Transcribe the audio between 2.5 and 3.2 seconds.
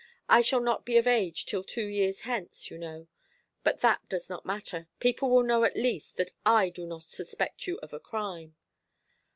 you know;